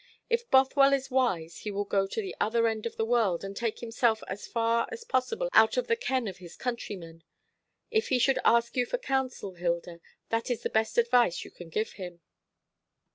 If 0.31 0.49
Bothwell 0.49 0.93
is 0.93 1.11
wise 1.11 1.57
he 1.59 1.69
will 1.69 1.85
go 1.85 2.07
to 2.07 2.21
the 2.23 2.35
other 2.41 2.67
end 2.67 2.87
of 2.87 2.95
the 2.95 3.05
world, 3.05 3.43
and 3.43 3.55
take 3.55 3.81
himself 3.81 4.23
as 4.27 4.47
far 4.47 4.87
as 4.91 5.03
possible 5.03 5.49
out 5.53 5.77
of 5.77 5.85
the 5.85 5.95
ken 5.95 6.27
of 6.27 6.37
his 6.37 6.55
countrymen. 6.57 7.23
If 7.91 8.07
he 8.07 8.17
should 8.17 8.39
ask 8.43 8.75
you 8.75 8.87
for 8.87 8.97
counsel, 8.97 9.53
Hilda, 9.53 10.01
that 10.29 10.49
is 10.49 10.63
the 10.63 10.71
best 10.71 10.97
advice 10.97 11.45
you 11.45 11.51
can 11.51 11.69
give 11.69 11.91
him." 12.01 12.21